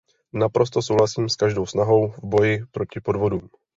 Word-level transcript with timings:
Naprosto 0.33 0.81
souhlasím 0.81 1.29
s 1.29 1.35
každou 1.35 1.65
snahou 1.65 2.07
v 2.11 2.23
boji 2.23 2.65
proti 2.71 2.99
podvodům. 2.99 3.49